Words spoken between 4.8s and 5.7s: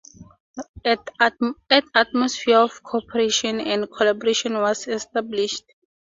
established.